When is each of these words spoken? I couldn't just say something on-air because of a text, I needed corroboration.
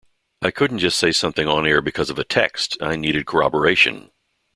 I 0.41 0.49
couldn't 0.49 0.79
just 0.79 0.97
say 0.97 1.11
something 1.11 1.47
on-air 1.47 1.79
because 1.79 2.09
of 2.09 2.17
a 2.17 2.23
text, 2.23 2.75
I 2.81 2.95
needed 2.95 3.27
corroboration. 3.27 4.09